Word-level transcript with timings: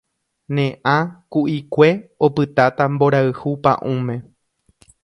Ne 0.55 0.63
ã 0.93 0.95
ku'ikue 1.31 1.89
opytáta 2.25 2.83
mborayhu 2.93 3.49
pa'ũme 3.63 4.15